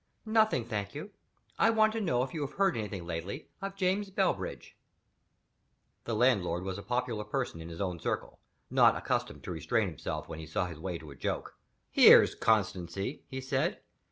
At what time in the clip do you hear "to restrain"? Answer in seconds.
9.43-9.87